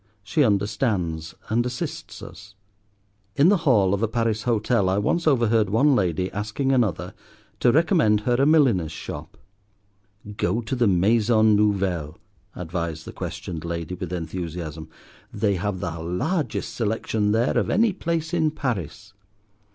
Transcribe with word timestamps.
She 0.23 0.43
understands, 0.43 1.35
and 1.49 1.63
assists 1.63 2.23
us. 2.23 2.55
In 3.35 3.49
the 3.49 3.57
hall 3.69 3.93
of 3.93 4.01
a 4.01 4.07
Paris 4.07 4.41
hotel 4.41 4.89
I 4.89 4.97
once 4.97 5.27
overheard 5.27 5.69
one 5.69 5.95
lady 5.95 6.31
asking 6.31 6.71
another 6.71 7.13
to 7.59 7.71
recommend 7.71 8.21
her 8.21 8.33
a 8.33 8.47
milliner's 8.47 8.91
shop. 8.91 9.37
"Go 10.37 10.59
to 10.61 10.75
the 10.75 10.87
Maison 10.87 11.55
Nouvelle," 11.55 12.17
advised 12.55 13.05
the 13.05 13.13
questioned 13.13 13.63
lady, 13.63 13.93
with 13.93 14.11
enthusiasm. 14.11 14.89
"They 15.31 15.53
have 15.57 15.81
the 15.81 15.99
largest 15.99 16.73
selection 16.73 17.31
there 17.31 17.55
of 17.55 17.69
any 17.69 17.93
place 17.93 18.33
in 18.33 18.49
Paris." 18.49 19.13